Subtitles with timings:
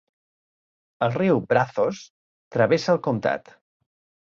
[1.09, 2.03] El riu Brazos
[2.59, 3.59] travessa el comptat.